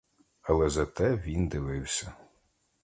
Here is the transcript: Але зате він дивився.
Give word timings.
Але 0.41 0.69
зате 0.69 1.15
він 1.15 1.47
дивився. 1.47 2.13